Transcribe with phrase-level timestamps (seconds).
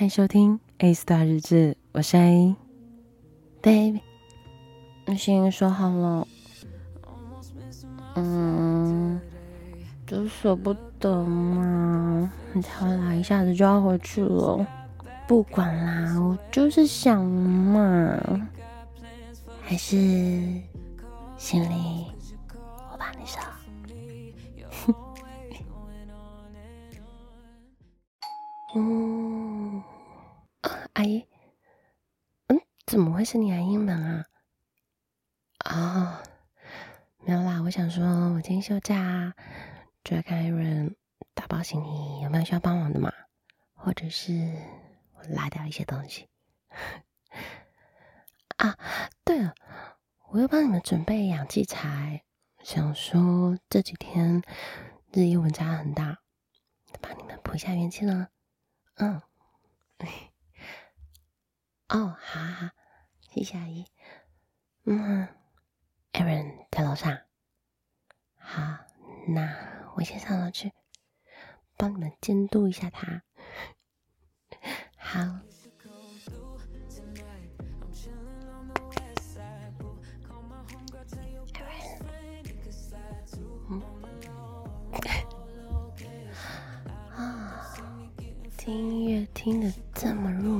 [0.00, 4.00] 欢迎收听《A Star 日志》，我是 A，Baby，
[5.04, 6.26] 你先说好了。
[8.14, 9.20] 嗯，
[10.06, 14.66] 就舍不得嘛，你才会来，一下子就要回去了。
[15.28, 18.18] 不管啦，我就是想嘛，
[19.60, 19.96] 还是
[21.36, 22.06] 心里
[22.90, 23.38] 我帮你收。
[28.74, 29.29] 嗯，
[30.94, 31.26] 阿姨，
[32.48, 34.26] 嗯，怎么会是你来英门啊？
[35.64, 36.22] 哦，
[37.18, 38.04] 没有啦，我想说，
[38.34, 39.34] 我今天休假，
[40.02, 40.96] 就要看有人
[41.34, 43.12] 打包行李，有没有需要帮忙的嘛？
[43.74, 44.52] 或者是
[45.14, 46.28] 我拉掉一些东西？
[48.58, 48.76] 啊，
[49.24, 49.54] 对了，
[50.30, 52.24] 我又帮你们准备氧气材，
[52.62, 54.42] 想说这几天
[55.12, 56.18] 日夜温差很大，
[57.00, 58.28] 帮你们补一下元气呢。
[58.96, 59.22] 嗯，
[61.92, 62.70] 哦，好好好，
[63.30, 63.84] 谢谢阿姨。
[64.84, 65.26] 嗯
[66.12, 67.18] ，Aaron 在楼上。
[68.36, 68.78] 好，
[69.26, 70.72] 那我先上楼去，
[71.76, 73.22] 帮你们监督一下他。
[74.96, 75.40] 好。
[88.56, 90.59] 听音乐听得这么入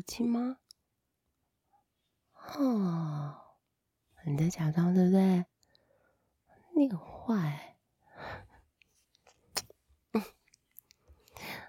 [0.00, 0.56] 耳机吗？
[2.56, 3.36] 哦，
[4.24, 5.44] 你在假装对不对？
[6.74, 7.76] 你很坏。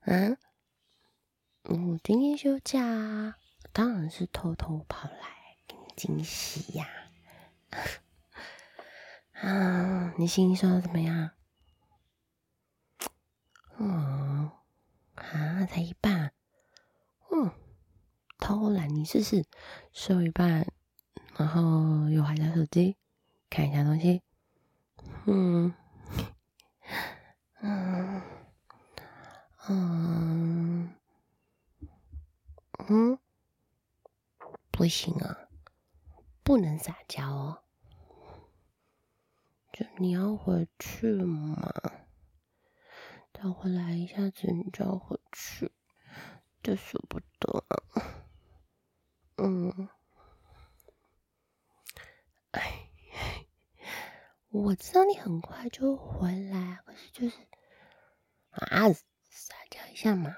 [0.00, 0.36] 嗯，
[1.62, 3.36] 我今天休假，
[3.72, 6.88] 当然是偷偷跑来给你惊喜呀！
[9.34, 11.30] 啊，你心情说的怎么样？
[13.78, 14.50] 嗯，
[15.14, 16.25] 啊，才一半，
[18.46, 19.44] 偷懒，你试试，
[19.92, 20.72] 收一半，
[21.36, 22.96] 然后又滑下手机，
[23.50, 24.22] 看一下东西，
[25.26, 25.74] 嗯，
[27.60, 28.22] 嗯。
[29.68, 30.94] 嗯
[32.86, 33.18] 嗯，
[34.70, 35.48] 不行啊，
[36.44, 37.64] 不能撒娇哦。
[39.72, 41.58] 就你要回去嘛，
[43.34, 45.72] 再回来一下子你就要回去，
[46.62, 48.22] 就舍不得啊。
[49.38, 49.90] 嗯，
[52.52, 52.88] 哎，
[54.62, 57.36] 我知道你很快就回来，可是就是
[58.50, 58.92] 啊。
[59.28, 60.34] 撒娇一下嘛，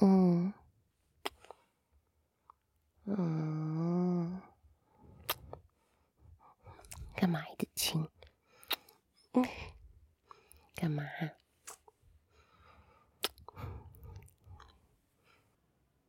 [0.00, 0.52] 嗯，
[3.04, 4.42] 嗯，
[7.14, 8.08] 干嘛一直亲？
[10.74, 11.04] 干嘛？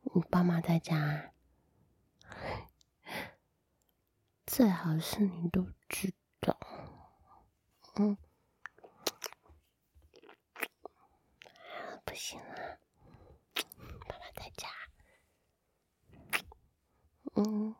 [0.02, 1.32] 你爸妈在家，
[4.52, 6.12] 最好是你都知
[6.42, 6.58] 道，
[7.98, 8.18] 嗯。
[12.04, 12.80] 不行了，
[14.08, 14.68] 爸爸在家。
[17.36, 17.76] 嗯，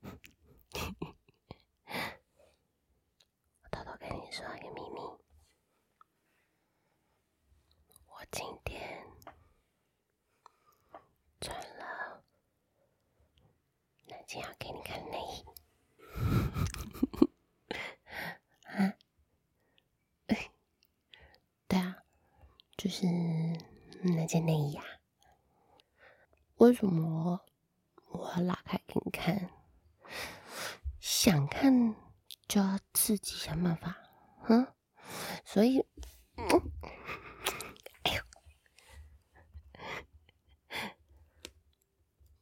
[3.62, 5.00] 我偷偷跟你说一个秘密，
[8.06, 9.06] 我今天
[11.42, 12.24] 穿了。
[14.06, 15.44] 那件要给你看的内衣。
[22.86, 23.04] 就是
[24.00, 24.82] 那件内衣呀，
[26.58, 27.44] 为什么
[28.12, 29.50] 我要拉开给你看？
[31.00, 31.96] 想看
[32.46, 33.96] 就要自己想办法，
[34.48, 34.72] 嗯，
[35.44, 35.84] 所以，
[36.36, 36.46] 嗯，
[38.04, 38.22] 哎呦，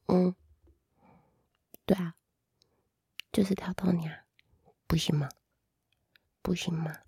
[0.09, 0.37] 嗯，
[1.87, 2.17] 对啊，
[3.33, 4.27] 就是挑逗你啊，
[4.87, 5.27] 不行吗？
[6.43, 7.04] 不行吗？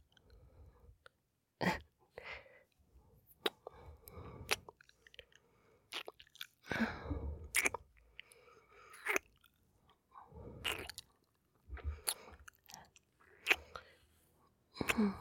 [14.96, 15.14] 嗯，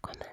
[0.00, 0.27] cuando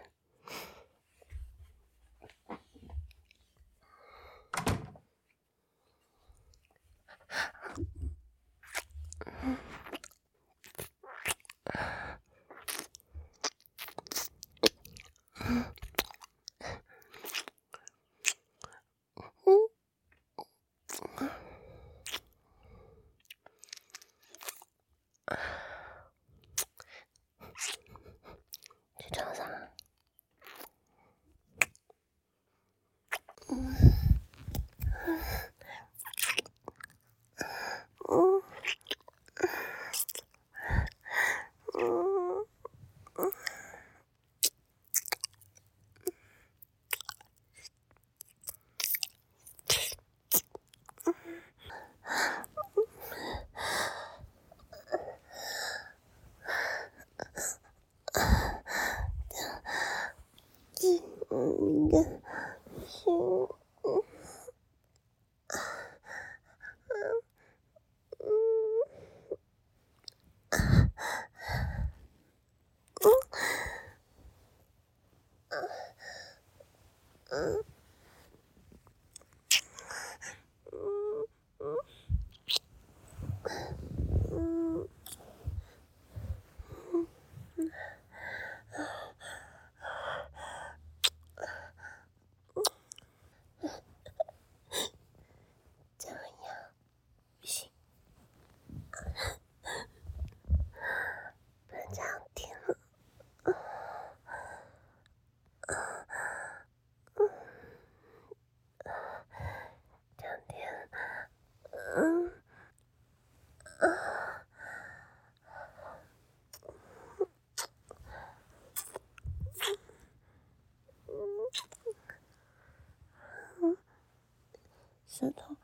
[125.18, 125.56] 舌头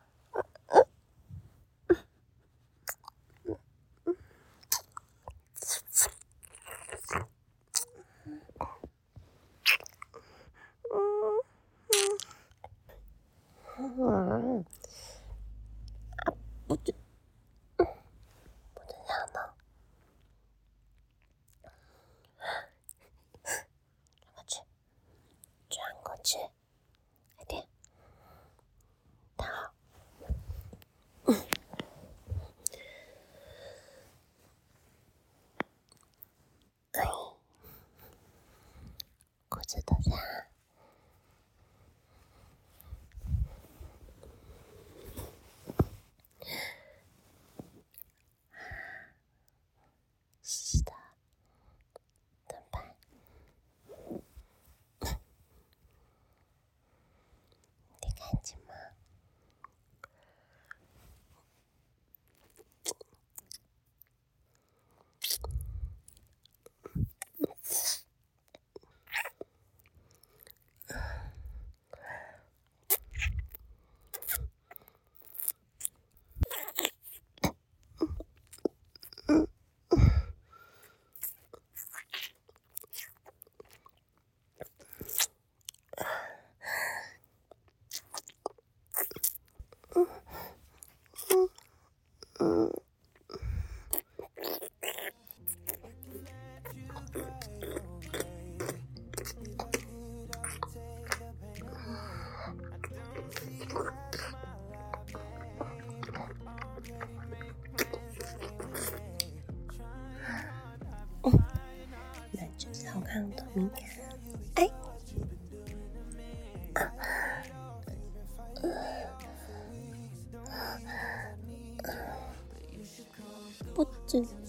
[39.62, 40.51] 不知道呀
[113.54, 113.70] 明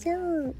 [0.05, 0.53] wanna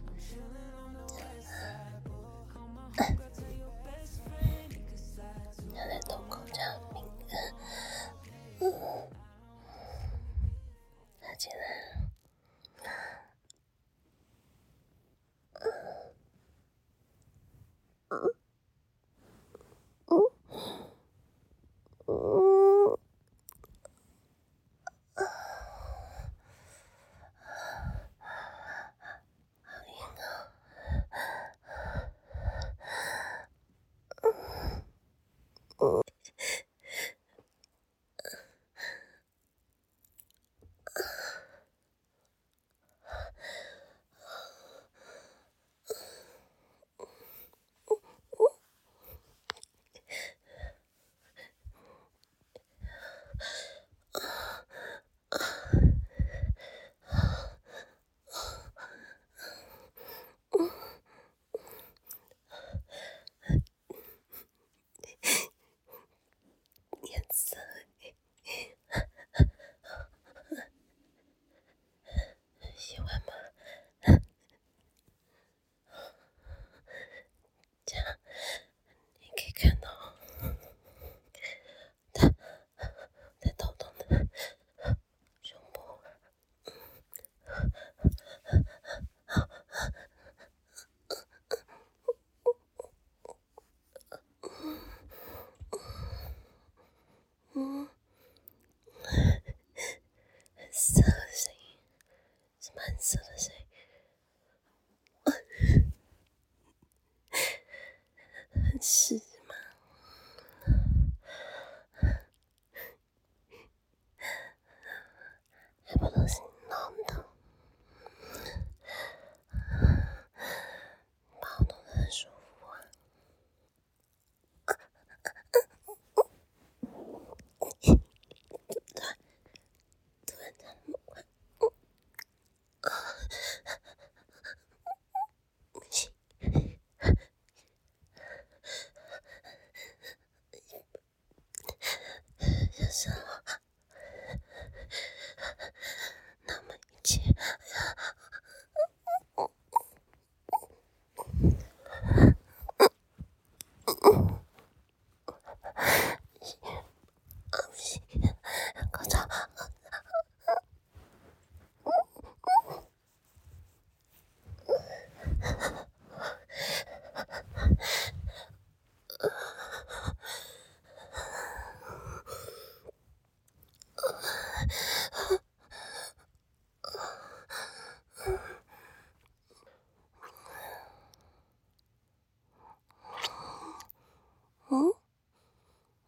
[72.93, 73.32] 喜欢吗？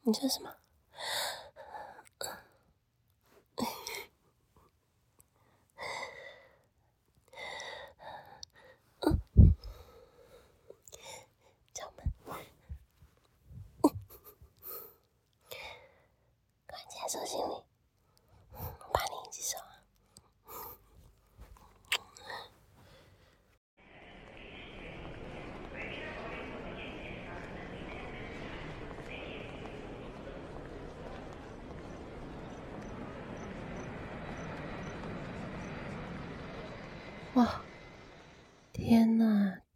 [0.06, 0.52] 你说什么？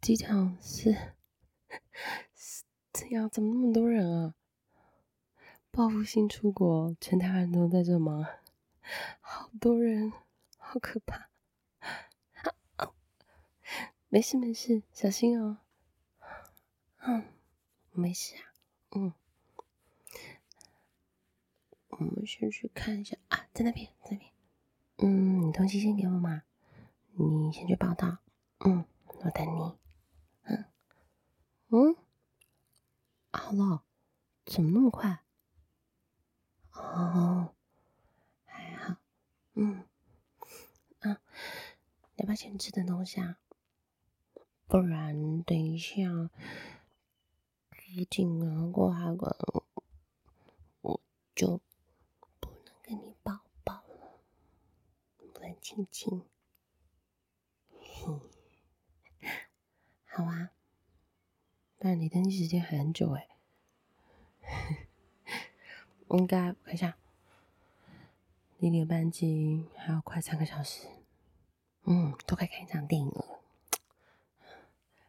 [0.00, 0.92] 机场是
[2.34, 4.34] 是这样，怎么那么多人啊？
[5.70, 8.26] 报复性出国，全台湾人都在这吗？
[9.20, 10.10] 好多人，
[10.56, 11.28] 好可怕！
[14.08, 15.58] 没事没事，小心哦。
[17.00, 17.24] 嗯，
[17.92, 18.42] 没事啊。
[18.92, 19.12] 嗯，
[21.90, 24.32] 我们先去看一下啊，在那边，在那边。
[24.96, 26.42] 嗯，你东西先给我嘛，
[27.12, 28.16] 你先去报到。
[28.60, 28.84] 嗯，
[29.22, 29.79] 我等你。
[31.72, 31.94] 嗯，
[33.32, 33.84] 好了，
[34.44, 35.22] 怎么那么快？
[36.72, 37.54] 哦，
[38.44, 38.96] 还好。
[39.54, 39.84] 嗯
[40.98, 41.20] 啊，
[42.16, 43.38] 要不要先吃点东西啊？
[44.66, 46.30] 不然等一下。
[47.70, 49.32] 出境啊，过海关，
[50.80, 51.00] 我
[51.34, 51.60] 就
[52.38, 54.20] 不能跟你抱抱了，
[55.18, 56.24] 不能亲亲。
[60.06, 60.50] 好啊，
[61.80, 63.26] 不然你登机时间很久哎。
[66.10, 66.98] 应该看一下，
[68.58, 70.86] 离你的班机还有快三个小时，
[71.84, 73.40] 嗯，都快看一场电影了。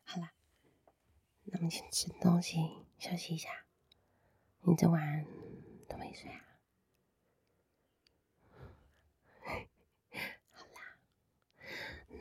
[0.06, 0.32] 好啦。
[1.44, 3.50] 那么先吃东西，休息一下。
[4.62, 5.26] 你昨晚
[5.90, 6.40] 都没睡啊？
[10.54, 10.96] 好啦，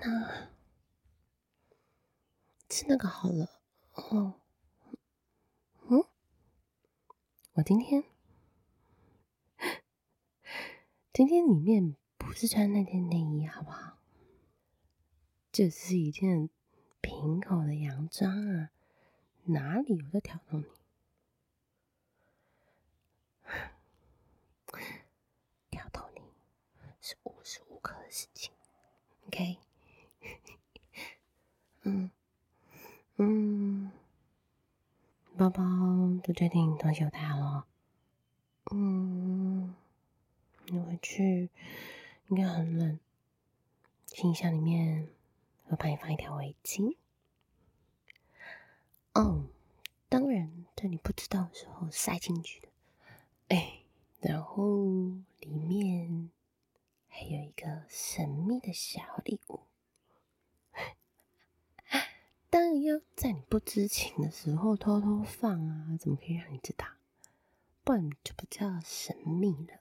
[0.01, 0.49] 那
[2.69, 3.60] 吃那个好了。
[3.95, 4.35] 哦，
[5.89, 6.05] 嗯，
[7.55, 8.05] 我今天
[11.13, 13.99] 今天里面不是穿那件内衣，好不好？
[15.53, 16.49] 这是一件
[17.01, 18.71] 平口的洋装啊。
[19.45, 20.67] 哪里有在挑逗你？
[25.71, 26.23] 挑逗你
[27.01, 28.53] 是无时无刻的事情
[29.27, 29.59] ，OK？
[31.83, 32.11] 嗯
[33.23, 33.93] 嗯，
[35.37, 35.63] 包包
[36.25, 37.67] 都决定东西都带好了。
[38.73, 39.75] 嗯，
[40.69, 41.51] 你回去
[42.29, 42.99] 应该很冷，
[44.07, 45.07] 行李箱里面
[45.67, 46.97] 我帮你放一条围巾。
[49.13, 49.45] 哦，
[50.09, 52.69] 当然，在你不知道的时候塞进去的。
[53.49, 53.81] 哎，
[54.21, 54.65] 然后
[55.41, 56.31] 里面
[57.07, 59.61] 还有一个神秘的小礼物。
[62.51, 66.85] 当然要在你不知情的时候偷偷放啊，怎么可以让你知道？
[67.85, 69.81] 不然就不叫神秘了。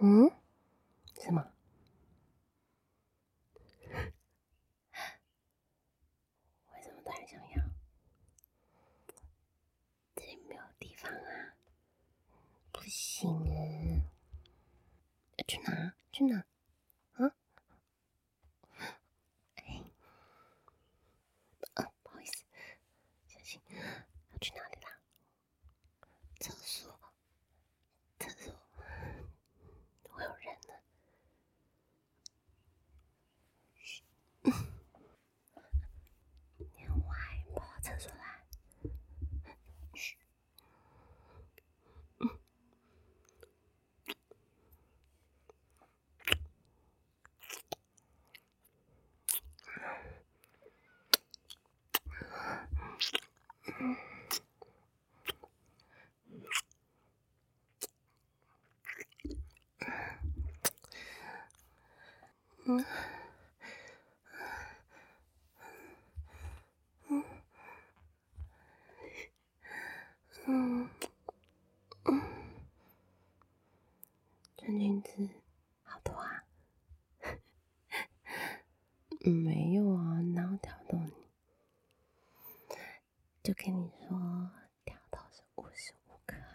[0.00, 0.30] 嗯？
[1.20, 1.50] 什么？
[6.72, 7.64] 为什么突然想要？
[10.14, 11.56] 这里没有地方啊！
[12.72, 14.04] 不行啊，
[15.36, 15.94] 要去哪？
[16.12, 16.44] 去哪？
[17.14, 17.34] 啊？
[19.56, 19.82] 哎，
[21.74, 22.44] 啊，不好意思，
[23.28, 24.98] 小心，要去哪里啦？
[26.40, 26.98] 厕所，
[28.18, 28.52] 厕所，
[30.02, 30.74] 会有人呢。
[33.74, 34.02] 嘘，
[36.58, 38.24] 你很坏，跑到厕所来。
[62.66, 62.82] 嗯，
[67.08, 67.24] 嗯，
[70.46, 70.88] 嗯，
[72.06, 72.22] 嗯，
[74.56, 75.28] 穿裙子
[75.82, 76.44] 好多啊？
[79.20, 81.12] 没有啊，哪有挑逗你？
[83.42, 84.50] 就跟你说，
[84.86, 86.48] 挑逗是无时无刻啊。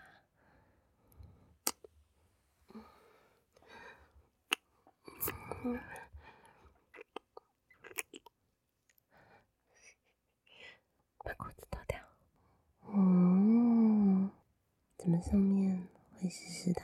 [12.91, 14.29] 嗯。
[14.97, 15.87] 怎么上面？
[16.19, 16.81] 会湿湿的，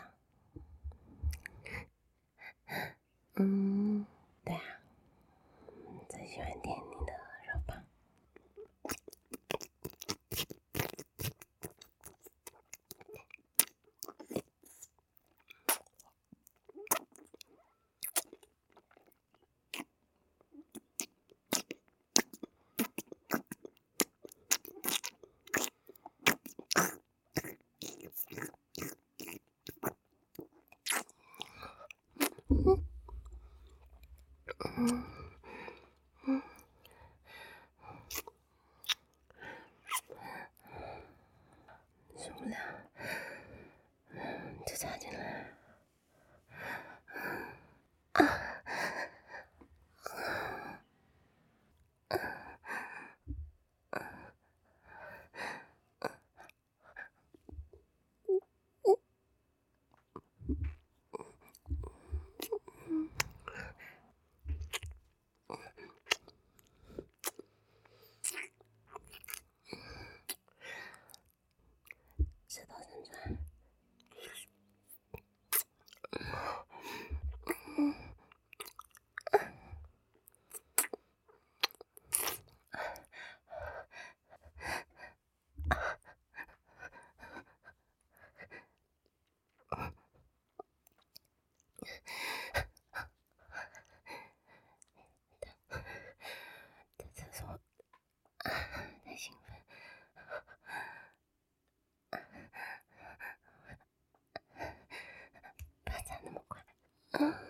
[107.19, 107.32] Uh.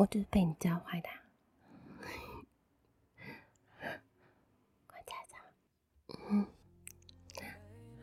[0.00, 1.08] 我就是被你教坏的，
[4.86, 5.38] 乖家长。
[6.30, 6.46] 嗯，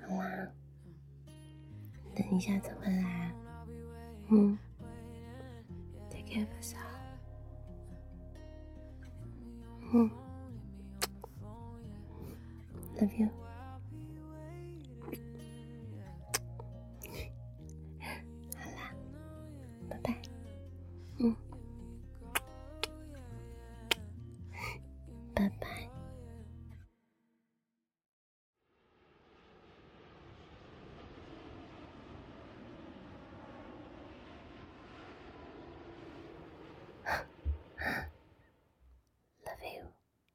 [0.07, 0.47] 好啦，
[2.15, 3.33] 等一下再回来。
[4.29, 4.55] 嗯
[6.11, 6.77] ，take care of yourself。
[9.91, 10.11] 嗯
[12.97, 13.27] ，love you。